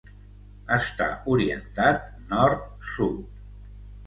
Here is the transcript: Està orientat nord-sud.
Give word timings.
Està 0.75 1.09
orientat 1.33 2.09
nord-sud. 2.33 3.39